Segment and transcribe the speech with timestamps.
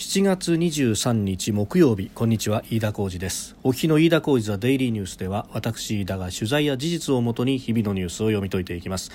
[0.00, 3.54] 7月23日木曜日こんにちは飯田浩二です。
[3.62, 9.10] お日の飯田浩二ザデイリーニュースでは私飯田が取材や事実をもとに日々のニュースを読み解いていきます。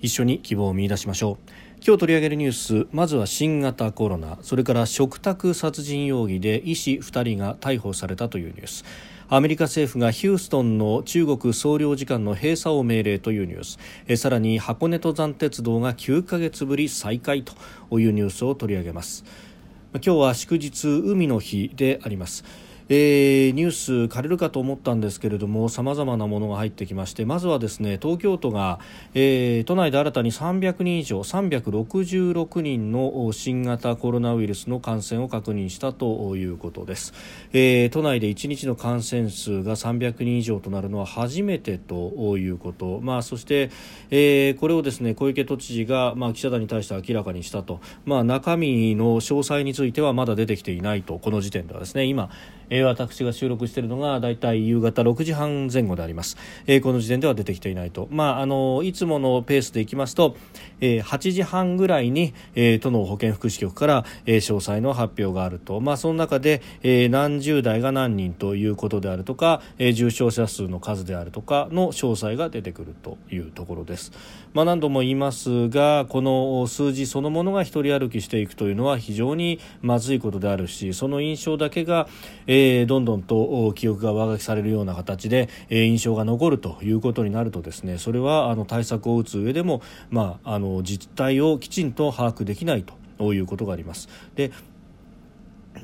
[0.00, 1.50] 一緒に希望を見出しましょう。
[1.84, 8.84] 今日取り上げるニュースまずは新型コロナそれから食卓殺人容疑で医師2人が逮捕されたというニュース。
[9.30, 13.78] アメリカ政府がヒューストンの中国総領事館の閉鎖を命令というニュース。
[14.06, 19.24] えさらに箱根登山鉄道が9ヶ月ぶり再開というニュースを取り上げます。
[20.04, 22.44] 今日は祝日海の日であります。
[22.90, 28.80] えー、ニュース枯れるかと思ったんですけれどもさまざまなものが入ってきましてまずはですね東京都が、
[29.14, 37.12] えー、都内で新たに300人以上366人の新型コロナウイルスの感染を確認したということです、
[37.52, 43.70] えー、都内で1日の感染数が300人以上となるのは初めてということ、まあ、そして、
[44.10, 51.18] え、これをですね小池都知事が、まあ、記者団に対して明らかにしたと、まあ、中身の詳細についてはまだ出てきていないと。
[51.18, 52.30] この時点ではですね今
[52.70, 60.36] えー、私が収録しているのがだいたい夕方6時半前後であります、えー、この時点では出てきていないと、まあ、あのいつものペースでいきますと、
[60.80, 74.12] えー、8時半ぐらいに、えー、都の保健福祉局から、えー、詳細の発表があると、まあ、その中で、えー、何十代が何人ということであるとか、えー、重症者数の数であるとかの詳細が出てくるというところです、
[74.52, 82.08] まあ、何度も言いますがこの数字そのものが一人歩きしていくというのは非常にまずいことであるしその印象だけが、
[82.46, 92.84] えーえー、どんどんと記憶が上書きされるような形で、えー、印象が残るということになるとですねそれはあの対策を打つ上でも、まあ、あの実態をきちんと把握できない
[93.18, 94.08] ということがあります。
[94.34, 94.52] で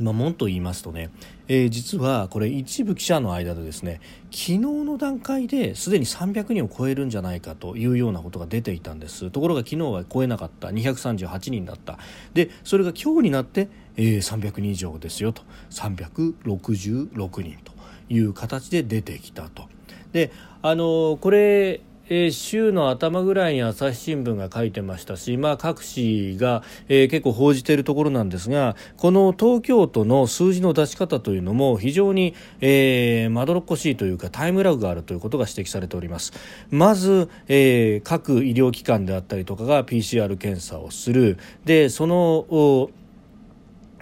[0.01, 1.11] まあ、もんと言いますとね、
[1.49, 9.31] えー、実はこれ一部記者の間でですね昨日の段階ですでに300人を超えるんじゃないかというようなことが出ていたんです。
[9.31, 10.69] ところが昨日は超えなかった。
[10.69, 11.99] 238人だった。
[12.33, 15.43] でそれが今日になってえー、300人以上ですよと。
[15.71, 17.73] 366人と
[18.09, 19.69] いう形で出てきたと。
[20.13, 20.31] で
[20.63, 36.33] あのこれえー、週の頭ぐらいに朝日新聞が書いてましたし、まあ、各紙が、えー、結構報じているところなんですがこの東京都の数字の出し方というのも非常に、えー、まどろっこしいというかタイムラグがあるということが指摘されております。
[36.71, 41.39] まず、えー、各医療機関であったりとかが PCR 検査をする。
[41.65, 42.91] でその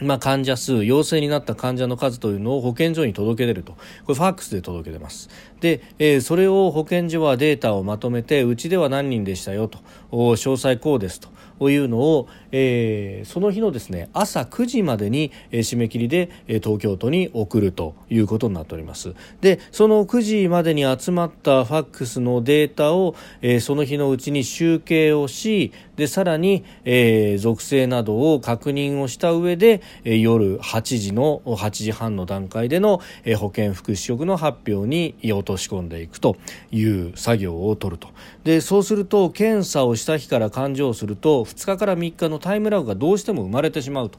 [0.02, 3.72] まあ、患者数、陽性になった患者の数というのを保健所に届け出ると。
[3.72, 5.28] これファックスで届け出ます。
[5.60, 9.78] で、えー、それを保健所はデータをまとめて、うちでは何人でしたよと、
[10.10, 11.28] 詳細こうですと。
[11.70, 36.36] いうのを、えー、その日のですね朝9時までに、えー、締め切りで、えー、東京都に送るということになっておりますでその9時までに集まったファックスのデータを、えー、その日のうちに集計をしでさらに、えー、属性などを確認をした上で、えー、夜8時の8時半の段階での、えー、保健福祉職の発表に落とし込んでいくと
[36.70, 38.08] いう作業を取ると。
[38.44, 44.18] でそうすると検査をした日から勘定すると2日から3日のタイムラグがどうしても生まれてしまうと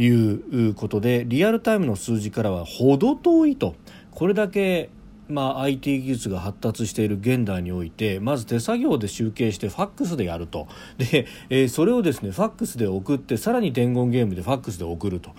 [0.00, 3.74] いうことでリアルタイムの数字からは程遠いと。
[4.10, 4.90] これだけ
[5.28, 15.30] まあ、IT 技術が発達している現代においてまず手作業で集計してファックスでやるとで、えー、それをですねファックスで送ってさらに伝言ゲームでファックスで送ると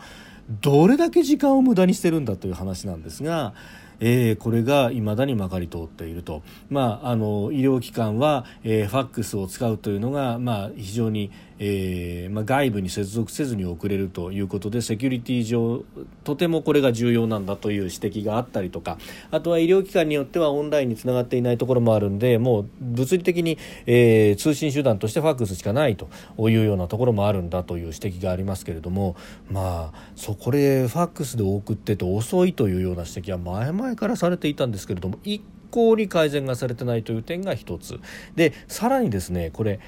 [0.61, 3.53] どれだけ時間を無駄にしてるんだという話なんですが。
[3.99, 15.83] えー、これが未だにまかり通っていると、まあ、あの医療機関は、えー、ファックスを使うというのが、まあ、非常に、えーまあ、外部に接続せずに送れるということでセキュリティ上
[16.23, 18.97] とてもこれが重要なんだという指摘があったりとか。
[19.31, 26.09] あとは医療機関によってはオンラインにつながっていないところもあるんでもう物理的に、えー、通信手段としてファックスしかないと
[26.49, 29.15] いうようなところもあるんだという指摘がありますけれども。
[29.51, 35.41] まあそこでファックスで送ってて遅いというような指摘は前々からされていたんですけれども一
[35.71, 37.99] 向に改善がされてないという点が一つ。
[38.35, 39.79] でさらにですねこれ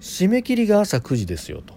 [0.00, 1.74] 締め切りが朝9時ですよと。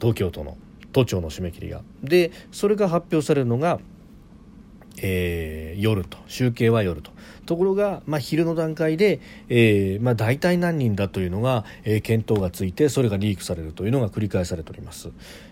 [0.00, 0.56] 東京都の
[0.92, 1.82] 都庁の締め切りが。
[2.02, 3.80] でそれが発表されるのが、
[5.02, 7.10] えー、夜と集計は夜と。
[7.44, 15.10] ところが、まあ、昼の段階で、えーまあ、大体何人だというのが、えー、検討がついてそれがリークされるというのが繰り返されております、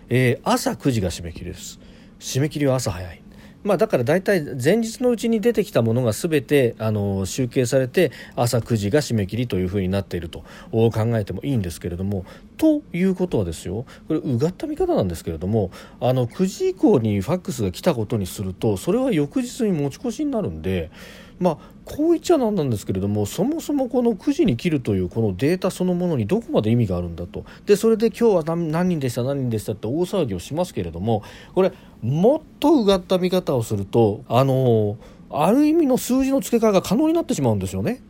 [0.09, 1.79] えー、朝9時が締め切りです。
[2.19, 3.24] 締め切りは朝早い。
[3.65, 12.25] まあ、だから大体前日のうちに出てきたものが全てあの集計されて朝9時が締め切りというふうになっていると考えてもいいんですけれども。
[12.57, 20.89] ということはですよこれうがった見方なんですけれどもあの9時以降にファックスが来たことにするとそれは翌日に持ち越しになるんで
[21.37, 31.23] まあこう言っちゃなんなんですけれどもそもそもこの9時に切るというこのデータそのものにどこまで意味があるんだとでそれで今日は何人でした何人でしたって大騒ぎをしますけれども
[31.53, 31.71] これ
[32.01, 34.97] もっとうがった見方をするとあの
[35.29, 38.01] ある意味の数字の付け替えが可能になってしまうんですよね。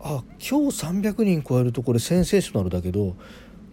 [0.00, 3.16] あ今日300人超えるとこれセンセーショナルだけど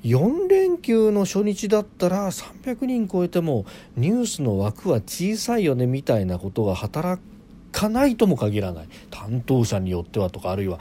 [0.04, 3.66] 4連休の初日だったら300人超えても
[3.96, 7.35] ニュースの枠は小さいよねみたいなことが働く
[7.76, 8.88] かないとも限らない。
[9.12, 10.80] 担当者によってはとかあるいは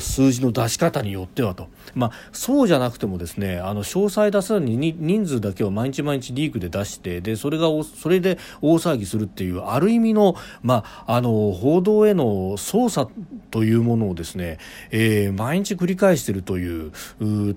[0.00, 13.10] 数字の出し方によってはと、まあ、そうじゃなくてもですねあの詳細出さずに人数だけを毎日毎日リークで出してでそれがそれで大騒ぎするっていうある意味の,、まあ、あの報道への操作
[13.50, 14.58] というものをですね、
[14.90, 16.92] えー、毎日繰り返しているという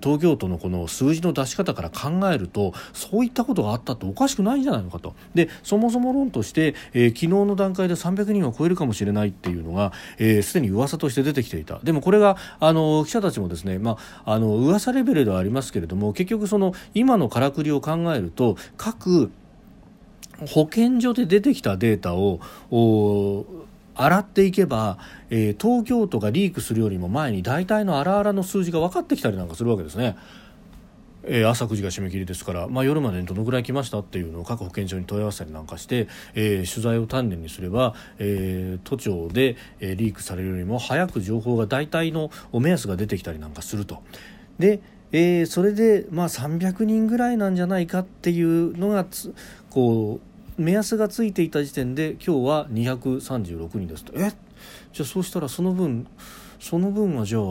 [0.01, 5.15] 東京都のこの数字の出し方から考えるとそういったことがあったっておかしくないんじゃないのかと。
[5.33, 19.31] でそもそも論として、えー、昨日の段階で300人は超えるかもしれないっていうのがすで、えー、に噂として出てきていたでもこれがあの記者たちもですね、まあ、あの噂レベルではありますけれども結局その今のからくりを考えると各
[20.47, 22.39] 保健所で出てきたデータを
[23.95, 24.98] 洗っていけば、
[25.30, 30.18] えー、東京都がリークするよりも前に大体の荒々の数字が分かってきたりなんかするわけですね。
[31.27, 44.01] えー、朝9時が締め切りですから、まあ、夜までにどのぐらい来ましたっていうのを各保健所に問い合わせたりなんかして、えー、取材を丹念にすれば、えー、都庁で、えー、リークされるよりも早く情報が大体の目安が出てきたりなんかすると。
[44.60, 44.80] で
[45.12, 49.06] えー、それで、まあ、300人ぐらいなんじゃないかっていうのが
[49.69, 50.19] こ
[50.57, 54.33] う目安がついていた時点で今日は236人ですとえ？
[54.94, 56.07] じゃあそうしたらその分
[56.59, 57.41] その分はじゃあ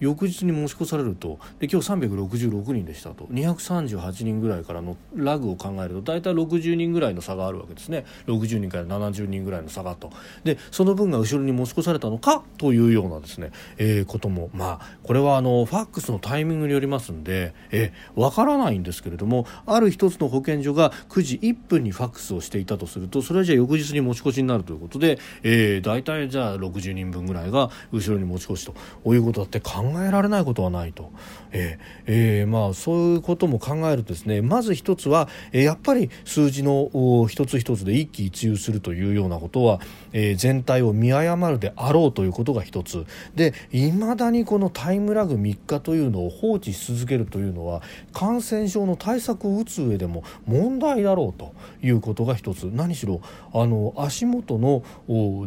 [0.00, 1.38] 翌日に持ち越されると。
[1.58, 3.24] で今日366人でしたと。
[3.26, 8.04] 238人ぐらいからのラグを考えると大体60人ぐらいの差があるわけですね。
[8.26, 10.10] 60人から70人ぐらいの差がと。
[10.44, 14.50] でその分が後ろに持ち越されたのかというようなですね、えー、ことも。
[14.52, 28.64] まあこれはあのファックスのタイミングによりますんでえわからないんですけれどもある一つの保健所が9時1分にファックスをしていたとするとそれはじゃあ翌日に持ち越しになるということで、えー、大体じゃあ60人分ぐらいが後ろに持ち越し
[29.04, 31.12] ということだって考えられないことはないと、
[31.52, 39.80] えーえー、まあ、そういうことも考えるとですねまず一つは、えー、やっぱり数字の一つ一つで一喜一憂するというようなことは、
[40.12, 43.06] えー、全体を見誤るであろうということが一つ。
[43.34, 47.82] でいまだにこのタイムラグ3日というのを放置し続けるというのは
[48.12, 51.52] 感染症の対策を打つ上でも問題だろうと
[51.82, 52.64] いうことが一つ。
[52.64, 53.20] 何しろ
[53.52, 54.82] あの足元の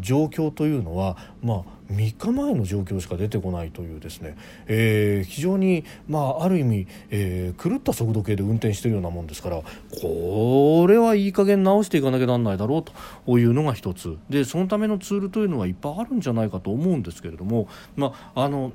[0.02, 4.38] 状況というのはまあ3日前の状況しか出てこないというですね、
[4.68, 9.62] えー、非常に、まあ、ある意味、えー、狂った速度計で運転しているようなもんですから
[10.02, 14.18] これはいい加減直していかなきゃなんないだろうというのが一つ。
[14.30, 18.74] でそのためのツールというのはいっぱいあるんじゃないかと思うんですけれども、まあ、あの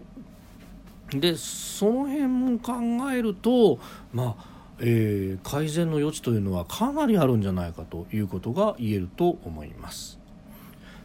[1.11, 3.78] でその辺も考えると
[4.11, 10.19] まあえー、改善の余地というのはかなりあるんじゃないかということが言えると思います。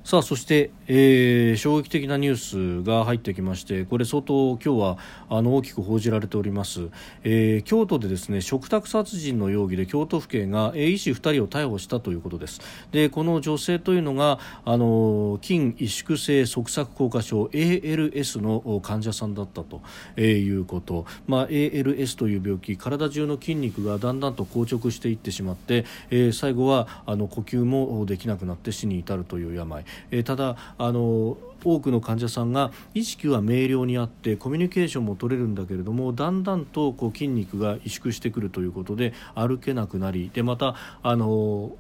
[0.04, 4.98] さあそして、えー、衝撃的なニュースが入ってきましてこれ相当今日は
[5.30, 6.90] あの大きく報じられております、
[7.24, 12.62] えー、京都でですね嘱託殺人の容疑で京都府警が、えー、医師2人を逮捕したということです。
[12.92, 19.82] でこの女性というのがあの筋萎縮性側索硬化症 ALS の患者さんだったと、
[20.16, 29.86] えー、いうこと、まあ、ALS という病気体中の筋肉がだんだんと硬直していってしまって、えー、最後はあの呼吸もできなくなって死に至るという病。
[30.12, 41.72] えただあの多くの患者さんが意識は明瞭にあってコミュニケーションも取れるんだけれどもだんだんとこう筋肉が萎縮してくるということで歩けなくなりでまたあの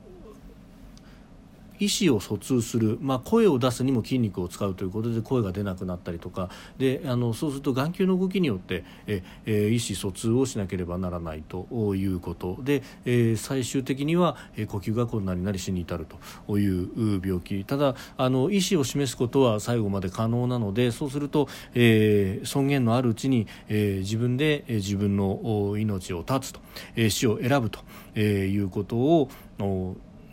[1.82, 6.50] 意思を疎通する、まあ、声を出すにも筋肉を使うということで声が出なくなったりとか。
[6.78, 12.58] であのそうすると眼球の動きによってえ、え意思疎通をしなければならないということ。
[12.62, 16.06] で、え最終的には、え呼吸が困難になり死に至る
[16.48, 17.64] という病気。
[17.66, 26.60] ただあの意思を示すことは最後まで可能なのでそうすると、え尊厳のあるうちに、え自分で、え自分の命を絶つと、
[26.96, 27.80] え死を選ぶと、
[28.14, 29.30] えいうことを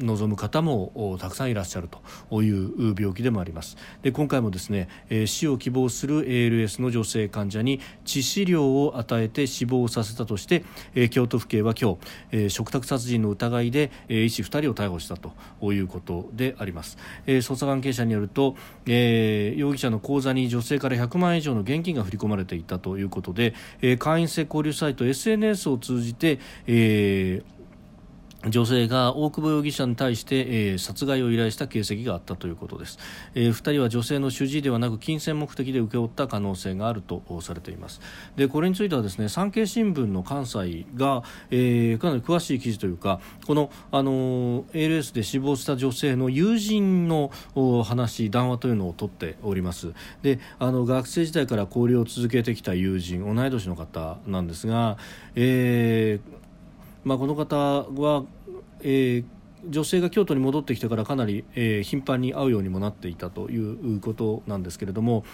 [0.01, 1.89] 望む方もたくさんいらっしゃる
[2.31, 3.77] という病気でもあります。
[4.03, 10.65] で今回もですね、えー、死を希望する ALS の女性患者に致死量を与えて死亡させたとして、
[10.95, 11.99] えー、京都府警は今日、
[12.33, 27.58] えー、嘱託殺人の疑いで、えー、医師2人を逮捕したということであります、えー、捜査関係者によると、えー、容疑者の口座に女性から100万円以上の現金が振り込まれていたということで、えー、会員制交流サイト SNS を通じて、えー
[28.47, 32.99] 女性が大久保容疑者に対して、えー、殺害を依頼した形跡があったということです、
[33.35, 38.01] えー、2人は女性の主治医ではなく金銭目的で請け負った可能性があるとされています。
[38.37, 47.33] でこれについてはですね産経新聞の関西が、えー、かなり詳しい記事というかこの、あの ALS で死亡した女性の友人の
[47.85, 49.93] 話談話というのを取っております。
[50.23, 54.97] であの学生時代から交流を続けてきた友人同い年の方なんですが、
[55.35, 56.48] えー
[57.05, 58.25] まあ、この方は、
[58.81, 59.25] えー、
[59.69, 65.25] 女性が京都に戻ってきてからかなり、えー、頻繁に会うようにもなっていたということなんですけれども、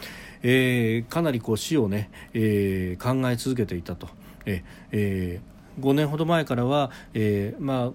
[0.42, 4.09] えー、かなりこう死をね、えー、考え続けていたと。
[4.47, 7.92] ええー、5年ほど前からは、えーまあ、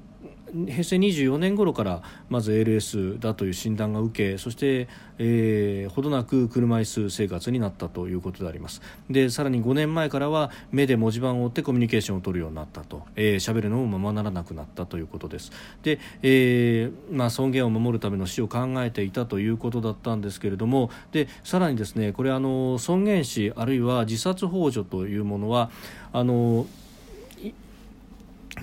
[0.68, 4.88] 平成24年頃からまず ALS だという診断が受けそして、
[5.18, 8.82] えー、ほどなく車椅子生活になったということであります。
[9.10, 13.04] でさらに5年前からは目で文字盤を追ってコミュニケーションを取るようになったと。
[13.16, 15.52] 喋、えー、るのもままならなくなったということです。
[15.84, 25.70] で、えーまあ、尊厳を守るための死を考えていたということだったんですけれどもでさらにですねこれあの尊厳死あるいは自殺幇助というものは
[26.14, 26.66] あの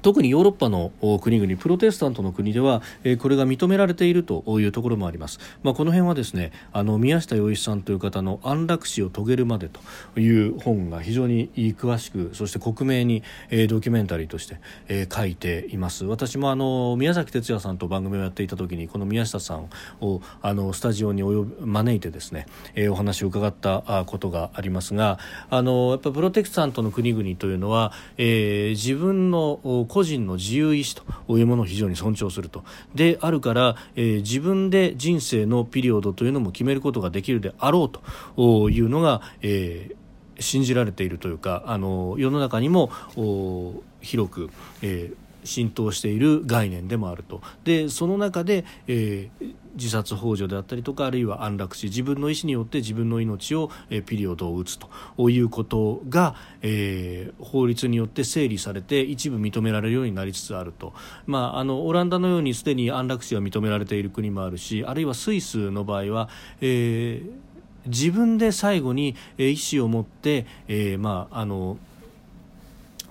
[0.02, 9.68] 特にヨーロッパの国々プロテスタントの国では、えー、これが認められているというところもあります、まあ、この辺はですねあの宮下洋一さんという方の「安楽死を遂げるまで」
[10.14, 16.04] という本が非常に詳しくそして克明に、えー、ドキュメンタリーとして、えー、書いています。
[16.04, 19.68] 私もあの宮崎哲也さんと番組をやっていた時にこの宮下さん
[20.00, 25.18] をあのスタジオにお招いてですね、えー、お話を伺ったことがありますが
[25.50, 32.64] あのやっぱプロテスタントの国々というのは、えー、自分の個人の自由意志というものを非常に尊重すると。
[32.94, 37.90] であるから、えー、自分で人生のピリオドというのも決めることができるであろう
[38.36, 42.90] というのが、えー、信じられているというかあの世の中にも
[44.00, 44.50] 広く、
[44.82, 47.40] えー浸透している概念でもあると。
[47.64, 54.88] でその中で、えー、自殺幇助であったりとかあるいは安楽死自分の意思によって自分の命を、え、ピリオドを打つと。
[55.28, 60.92] いうことが、えー、法律によって整理されて一部認められるようになりつつあると、
[61.26, 66.28] まあ、あのオランダのようにすでに安楽死が認められている国もあるしあるいはスイスの場合は、
[66.60, 67.30] えー、
[67.86, 71.78] 自分で最後に意思を持って、えーまあ、あの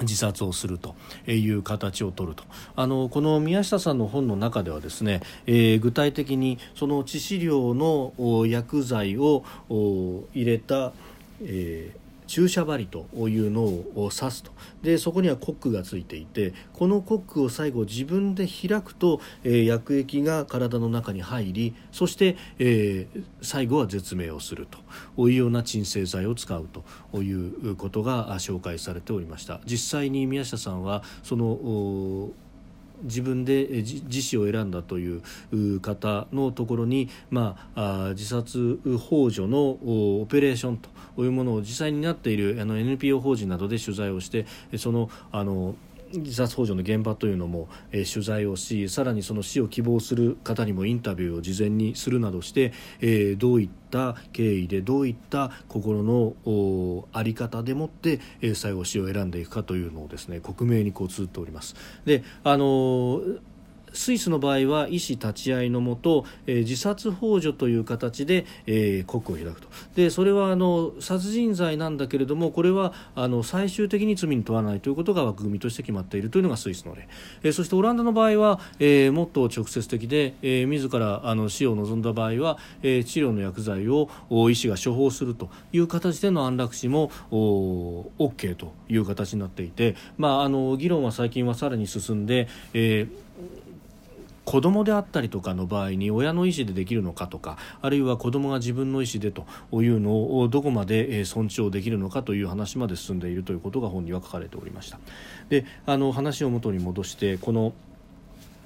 [0.01, 0.95] 自殺をすると
[1.27, 2.43] いう形を取ると。
[2.75, 8.13] あのこの宮下さんの本の中ではですね、えー、具体的にその致死量の
[8.47, 10.93] 薬剤を入れた、
[11.41, 14.51] えー注射針というのを刺すと。
[14.81, 24.79] でそこにはコックがついていてこのコックを最後自分で開くと、えー、薬液が体の中に入りそして、えー、最後は絶命をすると。
[25.17, 26.67] いうような鎮静剤を使う
[27.11, 29.61] ということが紹介されておりました。
[29.65, 32.31] 実際に宮下さんはその
[33.05, 35.21] 自分で自死を選んだという
[35.79, 39.69] 方のところに、まあ、自殺ほ助の
[40.21, 44.45] オペレーションというものを実際になっているあの NPO 法人などで取材をして
[44.77, 45.75] そのあの
[46.13, 56.35] 自殺幇助の現場というのも、えー、取材をしさらにその死を希望する方にもインタビューを事前にするなどして、えー、どういった経緯でどういった心の
[57.13, 61.75] 在り方でもって、えー、最後死を選んでいくかというのをですね克明にこう綴っております。
[62.05, 63.39] であのー
[63.95, 69.67] スイスの場合は医師立ち会いのもと、えー、自殺幇助という形で、えー、国を開くと。
[69.95, 77.07] でそれはあの殺人罪なんだけれどもこれはあの最終的に罪に問わないということが枠組みとして決まっているというのがスイスの例、
[77.43, 84.09] えー、そしてオランダの場合は、えー、もっと直接的で、えー、自らあの死を望んだ場合は、えー、治療の薬剤を
[84.49, 93.24] 医師が処方するという形での安楽死もお OK という形になっていて、まあ、あの議論は最近はさらに進んで、えー
[94.45, 99.45] 子供であったりとかの場合に親の意思でできるのかとかあるいは子供が自分の意思でと
[99.81, 104.99] いうのをどこまで尊重できるのかという話まで進んでいるということが本には書かれておりました。
[105.49, 107.73] であの話を元に戻してこの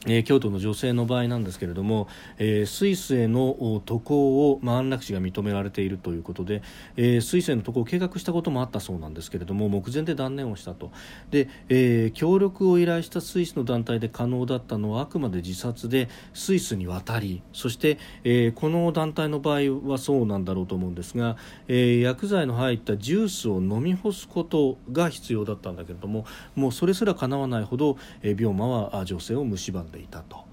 [0.06, 6.62] えー、京都の女性の場合なんですけれども、えー、スイスへの渡航を、まあ、安楽死が認められているということで、
[6.96, 10.92] えー、スイスへの渡航を計画したこともあったそうなんですけれども目前で断念をしたと。
[11.32, 21.36] で、え、協力を依頼したスイスの団体で可能だったのはあくまで自殺でスイスに渡りそして、え、この団体の場合はそうなんだろうと思うんですが、
[21.68, 26.26] え、薬剤の入ったジュースを飲み干すことが必要だったんだけれども
[26.56, 30.48] もうそれすらかなわないほど、え、病魔は女性を蝕んでいたと。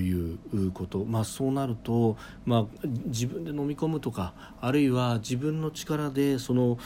[0.00, 0.38] いう
[0.72, 6.76] こと、まあ、そうなると、まあ、自分で飲み込むとかあるいは自分の力でその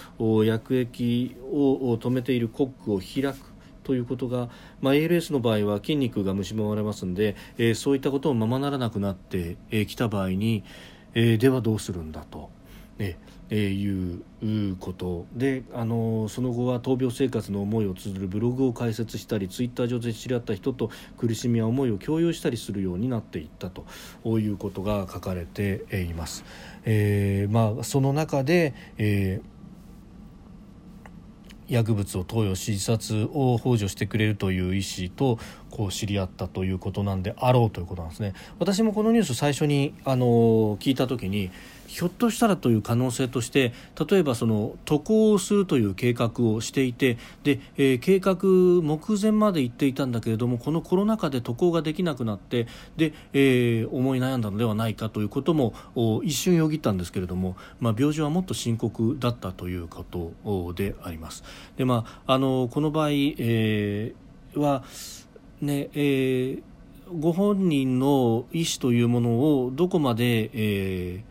[0.44, 3.50] 薬液を止めているコックを開く
[3.84, 10.62] ということが、まあ、ALS の場合は筋肉が蝕まれますので、えー、そういったことをままならなくなってき、た場合に、
[11.14, 12.50] えー、ではどうするんだと。
[12.98, 13.18] ね
[13.50, 23.84] えー、いうことであのその後は闘病生活の思いを綴るブログを開設したりツイッター上で知り合った人と苦しみや思いを共有したりするようになっていったと
[24.38, 26.44] いうことが書かれています。
[26.84, 29.60] えーまあ、その中で、えー
[31.70, 35.38] 薬物を投与し自殺を幇助してくれるという医師と
[35.70, 40.26] こう知り合ったということなんであろうということなんですね私もこのニュース最初にあの
[40.78, 41.52] 聞いた時に
[41.90, 43.72] ひょっとしたらという可能性として
[44.08, 48.36] 例えばその渡航をするという計画をしていてで、えー、計画
[48.80, 55.74] 目前まで行っていたんだけれどもこのコロナ禍で渡航ができなくなってで、えー、思い悩んだのではないかということも
[56.22, 61.42] 一瞬よぎったんですけれども、まあ、病状はもっと深刻だったということであります。
[61.76, 64.84] でまあ、あのこの場合、えー、は
[65.60, 66.62] ねえー
[67.12, 69.30] ご本人の意思というもの
[69.64, 71.29] をどこまで、えー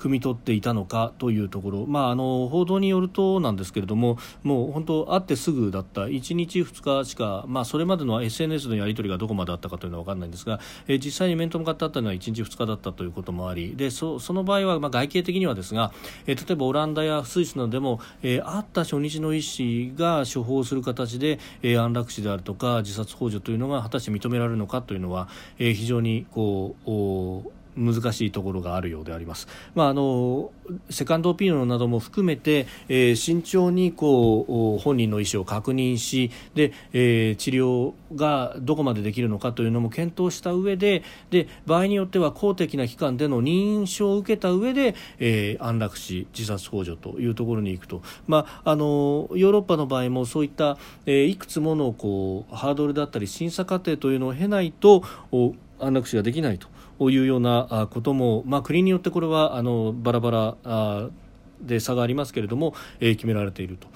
[0.00, 6.02] 汲み取っていたのかというところ、まあ、あの報道によるとなんですけれどももう本当会ってすぐだった。
[6.02, 15.92] 1日2日しか、まあ、それまでの SNS のやり取りがどこまであったかというのは分からないんですが、えー、実際に面と向かってあったのは1日2日だったということもありでそその場合は、まあ、外形的にはですが、
[16.26, 25.28] えー、例えばオランダやスイスなどでも、えー、会った初日の医師が処方する形で、えー、安楽死であるとか自殺幇助というのが果たして認められるのかというのは、
[25.58, 29.48] えー、非常にこう難しいところがあるようであります。
[29.74, 30.50] まあ、あの
[30.88, 55.02] セカンドオピニオンなども含めて、えー、慎重にこう本人の意思を確認しで、えー、治療がどこまでできるのかというのも検討した上でで場合によっては公的な機関での認証を受けた上で、えー、安楽死自殺幇助というところに行くと、まあ、あのヨーロッパの場合もそういった、えー、いくつものこうハードルだったり審査過程というのを経ないと
[55.78, 56.68] 安楽死ができないと。
[57.08, 61.10] いうようなことも、まあ、国によってこれはあのバラバラ
[61.62, 63.88] で差がありますけれども、えー、決められていると。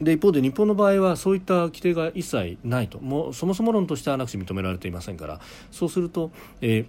[0.00, 6.86] で一方で日本の場合はそういった規定が一切ないともうそもそも論として安楽死認められていませんからそうすると、えー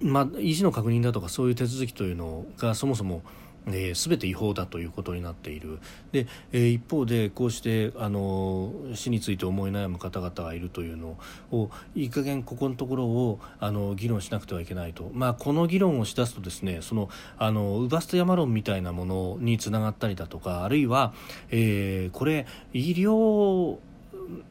[0.00, 3.22] まあ、意思の確認だとかそういう手続きというのがそもそも
[3.68, 5.78] えー、全て違法だということになっている。
[6.12, 11.18] で、えー、一方でこうしてあの死について思い悩む方々がいるというの
[11.50, 21.12] をいい加減ここのところをあの議論しなくてはいけないと、まあ、この議論をしだすとですねそのあのウバスト山論みたいなものにつながったりだとかあるいは、
[21.50, 23.78] えー、これ医療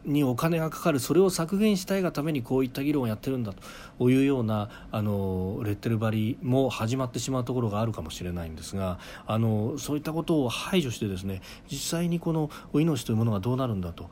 [0.06, 3.62] にお金がかかるそれを削減したいがためにこういった議論をやってるんだと。
[4.00, 14.10] いうようなあのレッテル張りも始まってしまうところがあるかもしれないんですがあのそういったことを排除してですね実際にこの命というものがどうなるんだと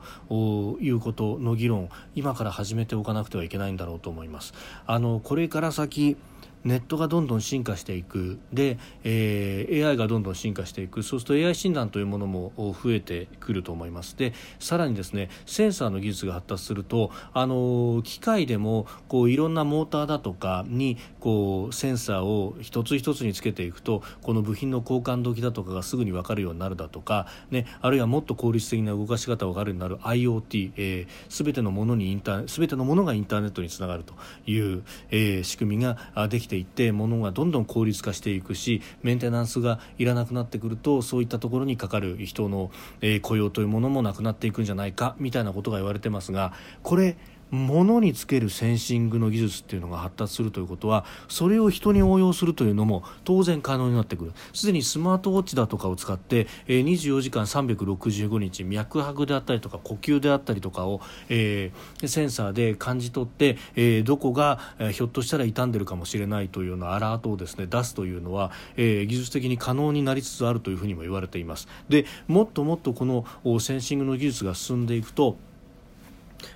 [0.80, 4.54] いうことの議論今から始めておかなくてはいけないんだろうと思います。
[4.86, 6.16] あのこれから先
[6.64, 8.38] ネットがどんどん進化していく。
[8.52, 11.02] で、えー、AI がどんどん進化していく。
[11.02, 14.16] そうすると AI 診断というものも増えてくると思います。
[14.16, 34.14] でさらにですねセンサーの技術が発達するとあの機械でもこういろんなモーターだとかにこうセンサーを一つ一つにつけていくとこの部品の交換時だとかがすぐに分かるようになるだとか、ね、あるいはもっと効率的な動かし方が分かるようになる IoT、えー、全てのものにインター全てのものがインターネットにつながると
[34.46, 46.52] いう、えー、仕組みができていって物がどんどん効率化していくしメンテナンスがいらなくなってくるとそういったところにかかる人の、えー、雇用というものもなくなっていくんじゃないかみたいなことが言われてますが
[46.84, 47.16] これ
[47.54, 54.32] 物につけるセンシングの技術っていうのが発達するということはそれを人に応用するというのも当然可能になってくる。
[54.52, 71.68] すでにスマートウォッチだとかを使って、24時間365日脈拍であったりとか呼吸であったりとかを、えー、センサーで感じ取って、えー、どこが、えー、ひょっとしたら傷んでるかもしれないというようなアラートをですね出すというのは、えー、技術的に可能になりつつあるというふうにも言われています。
[71.88, 73.24] でもっともっとこの
[73.60, 75.36] センシングの技術が進んでいくと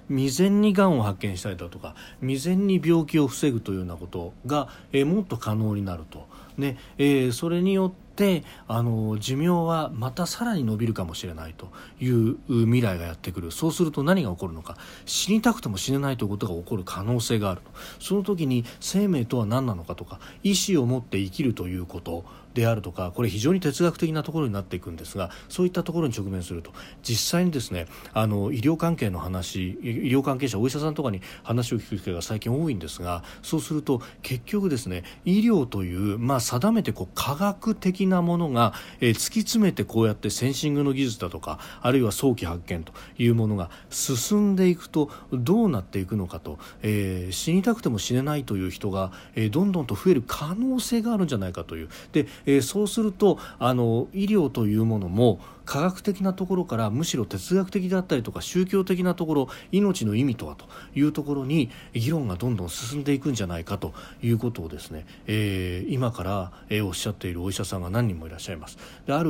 [0.08, 11.68] 未然にがんを発見したりだとか未然に病気を防ぐというようなことが、えー、もっと可能になると、ねえー、それによってあの寿命はまたさらに伸びるかもしれないと
[12.00, 13.52] いう未来がやってくる。
[13.52, 14.76] そうすると何が起こるのか。
[15.06, 17.70] 死にたくても死ねないということが起こる可能性があると。
[18.00, 22.24] その時に生命とは何なのかとか意思を持って生きるということ。
[22.54, 26.72] であるとかこれ非常に哲学的なところになっていくんですがそういったところに直面すると。
[27.02, 51.88] 実際にですねあの医療関係の話医療関係者お医者さんとかに話を聞く機会が最近多いんですがそうすると結局ですね医療という、まあ、定めてこう科学的なものが、えー、突き詰めてこうやってセンシングの技術だとかあるいは早期発見というものが進んでいくとどうなっていくのかと、えー、死にたくても死ねないという人が、えー、どんどんと増える可能性があるんじゃないかという。
[52.12, 69.28] で、えー、そうするとあの医療というものも科学的なところからむしろ哲学的であったりとか宗教的なところ命の意味とはというところに議論がどんどん進んでいくんじゃないかということをですね、えー、今から、えー、おっしゃっているお医者さんが何人もいらっしゃいますである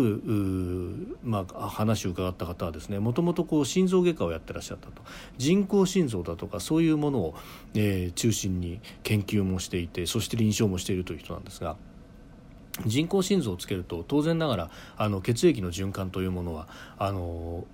[1.24, 5.02] まあ、話を伺った方はですねもともと心臓外科をやってらっしゃったと
[5.38, 7.34] 人工心臓だとかそういうものを、
[7.74, 11.76] えー、中心に研究もしていてそして臨床もしているという人なんですが。
[12.86, 17.64] 人工心臓をつけると当然ながらあの血液の循環というものはあの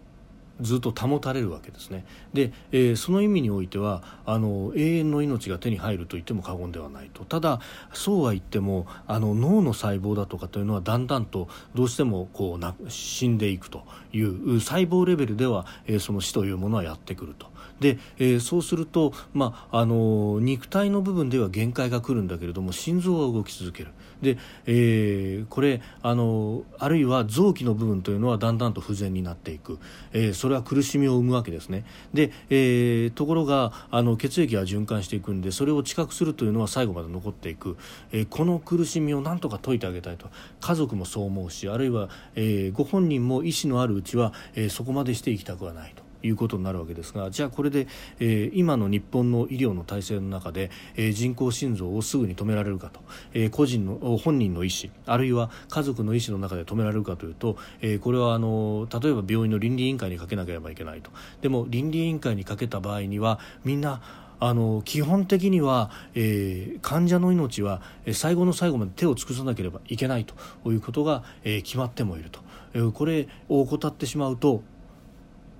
[0.60, 2.04] ずっと保たれるわけですね。
[2.32, 7.24] で、えー、その意味においてはあの永遠の命が手に入ると言っても過言ではないと。
[7.24, 7.60] ただ
[7.92, 17.52] そうは言ってもあの脳の細胞だとかというのはだんだんとどうしてもこうな死んでいくという細胞レベルでは、えー、その死というものはやってくると。
[17.80, 23.90] で、えー、そうすると、まあ、あの肉体の部分では限界が来るんだけれども心臓は動き続ける。
[24.24, 29.78] で、えー、これあのあるいは臓器の部分というのはだんだんと不全になっていく、
[30.12, 31.84] えー、それは苦しみを生むわけですね。
[32.12, 37.76] で、えー、ところがあの血液は循環していくんでそれを知覚するというのは最後まで残っていく、
[38.10, 40.28] えー、この苦しみをなんとか解いてあげたいと。
[40.60, 46.03] 家族もそう思うしあるいは、えー、ご本人も意思のあるうちは、えー、そこまでしていきたくはないと。
[46.26, 47.86] いうことになるわけですがじゃあこれで、
[48.18, 53.00] えー、今の日本の医療の体制の中で、えー、人工心臓をすぐに止められるかと、
[53.32, 61.10] えー、個人の本人の意思あるいは家族の意思の中で止められるかというと、えー、これはあの例えば病院の倫理委員会にかけなければいけないと。
[61.42, 64.00] でも倫理委員会にかけた場合にはみんな
[64.40, 67.80] あの基本的には、えー、患者の命は
[68.12, 70.34] 最後の最後まで手を尽くさなければいけないと
[70.70, 72.40] いうことが、えー、決まってもいると、
[72.74, 74.62] えー、これを怠ってしまうと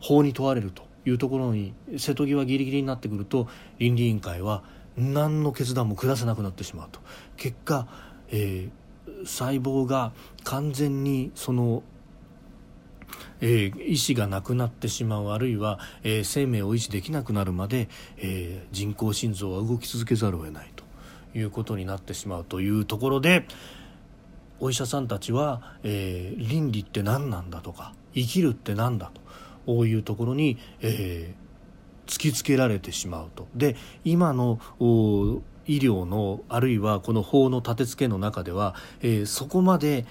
[0.05, 4.62] 法に問われるというところに瀬戸際ギリギリになってくると倫理委員会は
[4.99, 7.01] 何の決断も下せなくなってしまうと。
[7.38, 7.88] 結果、
[8.29, 10.12] えー、細胞が
[10.45, 11.83] 完全にその
[13.40, 20.85] えー、意思がなくなってしまうあるいは、えー、生命を維持できなくなるまで、えー、人工心臓は動き続けざるを得ないと
[21.38, 23.47] いうことになってしまうというところで
[24.61, 29.23] お医者さんたちは、え倫理って何なんだとか生きるって何だと。
[29.66, 33.48] こういうところに、えー、突きつけられてしまうと。
[33.55, 34.59] で今の
[35.66, 40.05] 医療のあるいはこの法の立て付けの中では、えー、そこまで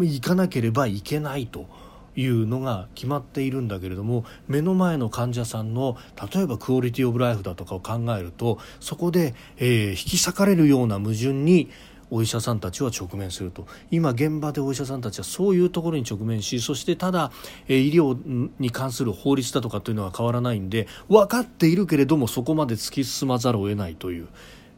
[0.00, 1.66] いかなければいけないと。
[2.14, 5.96] いうのが決まっているんだけれども目の前の患者さんの
[6.34, 11.70] 例えばクオリティオブライフだとかを考えるとそこで、えー、引き裂かれるような矛盾に
[12.14, 17.32] お医者さんたちは直面すると今現場でお医者さんたちはそういうところに直面しそしてただ、
[17.68, 18.18] え医療
[18.58, 24.28] に関する法律だとかというのは変わらないんで分かっているけれどもそこまで突き進まざるを得ないという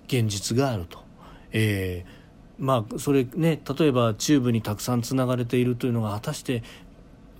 [0.06, 1.02] 現実があると。
[1.50, 2.24] えー
[2.56, 6.62] まあ、それね例えばチューブにたくさんつながれているというのが果たして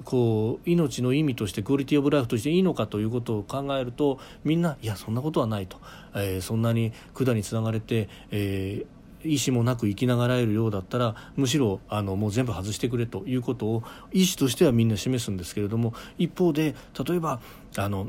[0.05, 5.79] こう命の意味としてクオリティオブライフとしていいのかということを考えるとみんないやそんなことはないと、
[6.15, 8.85] えー、そんなに管につながれて、え
[9.25, 13.83] 意思もなく生きながらえるようだったらむしろあのもう全部外してくれということを
[14.13, 16.75] 意思としてはみんな示すんですけれども一方で
[17.07, 17.41] 例えば
[17.77, 18.09] あの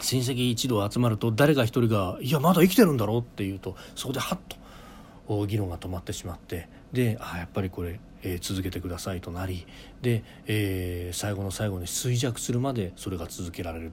[0.00, 4.38] 親戚一同集まると誰か一人が「いやまだ生きてるんだろ」うって言うとそこでハッ
[5.28, 9.66] と議論が止まってしまってであやっぱりこれ、えー、続けてくださいとなり
[10.00, 13.92] で、えー、最後の最後に衰弱するまでそれが続けられる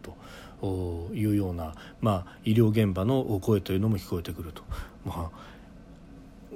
[0.61, 4.63] というような、まあ、医療現場の声というのも聞こえてくると。
[5.05, 5.54] まあ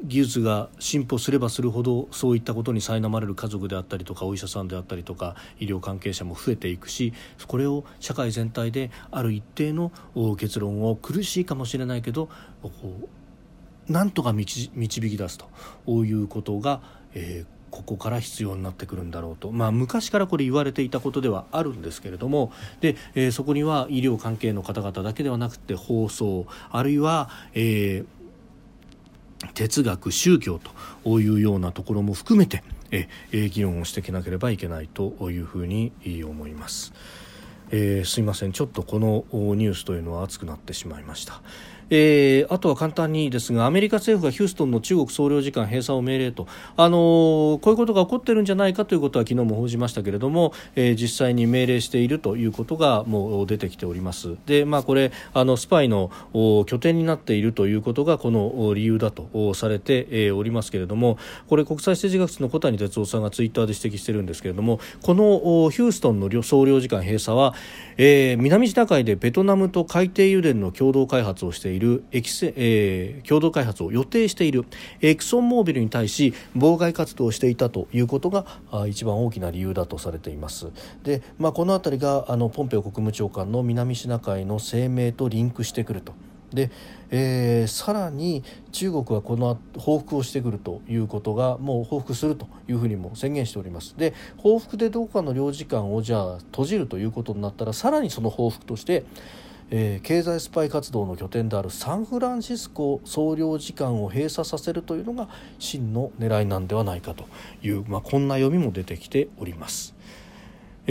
[0.03, 7.13] 技術が進歩すればするほどそういったことに苛まれる家族であったりとかお医者さんであったりとか医療関係者も増えていくし
[7.47, 9.91] これを社会全体である一定の
[10.37, 12.29] 結論を苦しいかもしれないけど
[13.87, 15.37] なんとか導き出す
[15.85, 16.81] ということが、
[17.13, 28.18] えーここから必要になってくるんだろうと、まあ、昔からこれ言われていたことではあるんですけれどもで、えー、そこには医療関係の方々だけではなくて放送あるいは、えー
[29.53, 30.59] 哲学宗教
[31.03, 33.07] というようなところも含めてえ
[33.49, 35.91] 議論をしていかなければいけないというふうに
[36.23, 36.93] 思います。
[37.71, 39.25] えー、すいませんちょっとこの
[39.55, 41.41] ニュースというのは熱くなってしまいました。
[41.89, 46.47] えー、あとは簡単にですがアメリカ政府がヒューストンの中国総領事館閉鎖を命令と、
[46.77, 46.99] あのー、
[47.59, 54.35] こういうことが起こっているんじゃないかということは昨日も報じましたけれども、えー、実際に命令しているということがもう出てきております。
[54.45, 67.53] で、まあ、これあのスパイの拠点になっているということがこの理由だとされておりますけれどもこれ国際政治学者の小谷哲夫さんがツイッターで指摘しているんですけれどもこのヒューストンの総領事館閉鎖は、
[67.97, 74.65] えー、南シナ海でベトナムと海底油田の共同開発をしているいるエキセ、えー、共同開発を予定している
[74.99, 78.45] エクソンモービルに対し妨害活動をしていたということが
[78.87, 80.67] 一番大きな理由だとされています
[81.03, 86.13] で、まあ、この辺りがあのポンペオ国務長官の南シナ海の声明とリンクしてくると。
[86.53, 86.71] で、
[87.11, 99.03] えー、さらに中国はこの報復をしてくるということがもう報復するというふうにも宣言しておりますで報復でどこかの領事館をじゃあ閉じるということになったらさらにその報復として
[99.71, 105.29] えー、経済スパイ活動の拠点であるサンフランシスコ総領事館を閉鎖させるというのが
[105.59, 107.25] 真の狙いなんではないかと
[107.61, 109.98] いう、まあ、こんな読みも出てきております。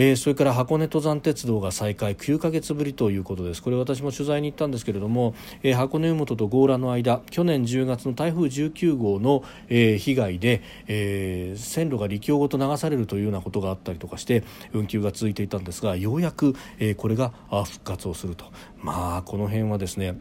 [0.00, 3.60] えー、それから箱根登山鉄道が再開9ヶ月ぶりということです。
[3.60, 5.34] これ私も取材に行ったんですけれども、
[5.64, 18.44] えー、箱根湯本と強羅の間去年10月の台風19号の、えー、被害で、えー、線路が陸橋ごと流されるというようなことがあったりとかして運休が続いていたんですがようやく、えー、これが復活をすると。
[18.80, 20.16] まあこの辺はですね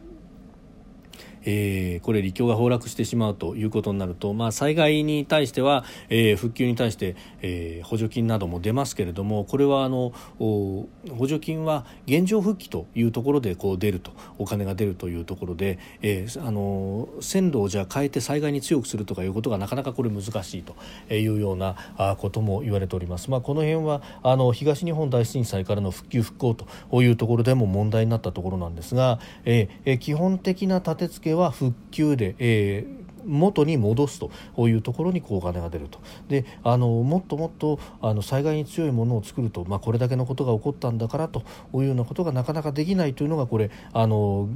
[1.50, 10.88] えー、これ、陸橋が崩落してしまうということになると、まあ、災害に対しては、えー、復旧に対して、えー、補助金なども出ますけれどもこれはあの補
[11.26, 20.76] 助金は現状復帰というところでこう出るとお金が出るというところで、えー、あの線路をじゃあ変えて災害に強くするとかいうことがなかなかこれ難しいと
[21.14, 21.76] いうような
[22.18, 23.30] ことも言われております。
[23.30, 26.54] まあ、この辺はあの東日本大震災からの復旧復興
[26.90, 36.00] というところでも問題になったところなんですが、えー、基本的な立て付けは復旧で、えー、元に戻すというところにこうお金が出ると。
[36.28, 41.42] であのもっともっとあの災害に強いものを作ると、まあ、これだけのことが起こったんだからと
[41.74, 44.48] いうようなことがなかなかできないというのがこれあの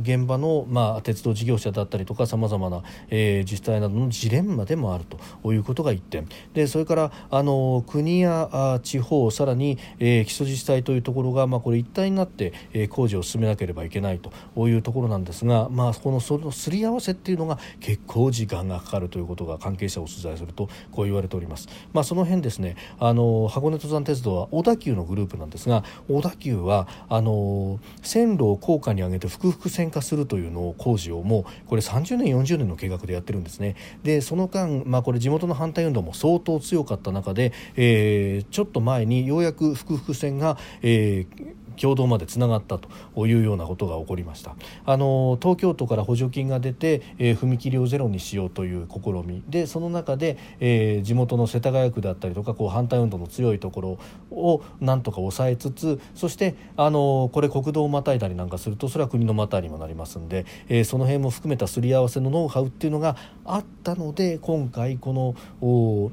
[0.00, 21.68] 現場の、まあ、鉄道事業者だったりとかさまざまな、えー、自治体などのジレンマでもあるということが1点でそれからあの国や地方さらに、えー、基礎自治体というところが、まあ、これ一体になって、えー、工事を進めなければいけないというところなんですが、まあ、このそのすり合わせっていうのが結構時間がかかるということが関係者を取材するとこう言われております。
[21.92, 33.74] まあ、その辺ですねあの箱根登山鉄道は小田急のグループなんですが小田急はあの線路を高架に上げて複々線線化するというのを工事をもうこれ30年40年の計画でやってるんですね。
[34.04, 44.54] でその間、まあ、これ地元の反対運動も相当強かった中で、えー、ちょっと前にようやく複々線が、えー共同までつながったというようなことが起こりました。
[44.84, 49.42] あの東京都から補助金が出て、えー、踏切をゼロにしようという試み。
[49.48, 53.98] でその中で、えー、地元の世田谷区だったりとかこう反対運動の強いところ
[54.30, 66.12] をなんとか抑えつつそしてあのこれ国道をまたいだりなんかするとそれは国のまたにもなりますんで、えー、その辺も含めたすり合わせのノウハウっていうのがあったので今回この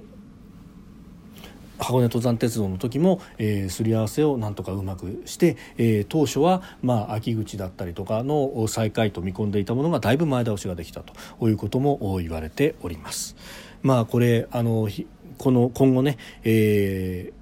[1.80, 13.36] 箱根登山鉄道の時も、えー、すり合わせをなんとかうまくして、えー、当初は、まあ、秋口だったりとかの再開と見込んでいたものがだいぶ前倒しができたということも言われております。
[13.82, 14.90] まあ、これあの
[15.38, 17.39] この今後ね、えー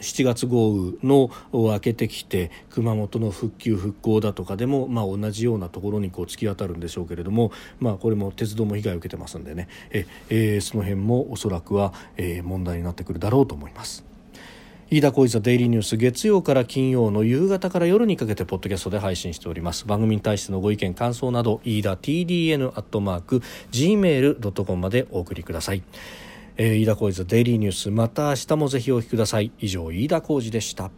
[0.00, 9.68] 7月豪雨の明けてきて熊本の復旧復興だとかでも、まあ、同じようなところにこう突き当たるんでしょうけれども、まあ、これも鉄道も被害を受けてますんでね。
[9.90, 14.04] え、えー、その辺もおそらくは、えー、問題になってくるだろうと思います。
[14.92, 19.86] 飯田浩司ザデイリーニュース月曜から金曜の夕方から夜にかけてポッドキャストで配信しております。
[19.86, 25.84] 番組に対してのご意見感想など飯田 TDN アットマーク gmail.com までお送りください。
[26.62, 29.50] えー、飯田浩司デイリーニュースまた明日もぜひお聞きください。
[29.60, 30.90] 以上飯田浩司でした。